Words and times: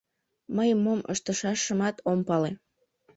Мый, 0.55 0.69
мом 0.83 0.99
ыштышашымат, 1.13 1.95
ом 2.09 2.19
пале. 2.27 2.51